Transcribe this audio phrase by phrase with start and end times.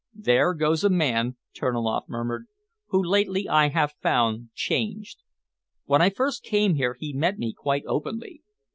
[0.15, 2.47] "There goes a man," Terniloff murmured,
[2.87, 5.19] "whom lately I have found changed.
[5.85, 8.41] When I first came here he met me quite openly.